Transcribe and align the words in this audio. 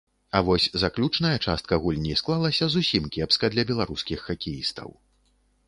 А 0.31 0.39
вось 0.45 0.63
заключная 0.83 1.33
частка 1.49 1.79
гульні 1.83 2.15
склалася 2.23 2.71
зусім 2.77 3.07
кепска 3.17 3.53
для 3.55 3.69
беларускіх 3.73 4.27
хакеістаў. 4.31 4.89